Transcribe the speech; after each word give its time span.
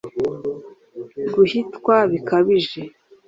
guhitwa 1.33 1.95
bikabije 2.11 2.81